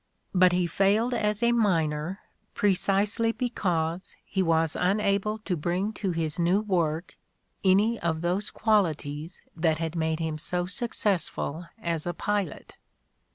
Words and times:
''But 0.43 0.51
he 0.51 0.65
failed 0.65 1.13
as 1.13 1.43
a 1.43 1.51
miner 1.51 2.21
precisely 2.55 3.31
because 3.31 4.15
he 4.25 4.41
was 4.41 4.75
unable 4.75 5.37
to 5.37 5.55
bring 5.55 5.93
to 5.93 6.09
his 6.09 6.39
new 6.39 6.61
work 6.61 7.17
any 7.63 7.99
of 7.99 8.21
those 8.21 8.49
qualities 8.49 9.43
that 9.55 9.77
had 9.77 9.95
made 9.95 10.17
him 10.19 10.39
so 10.39 10.65
successful 10.65 11.67
as 11.79 12.07
a 12.07 12.15
pilot. 12.15 12.77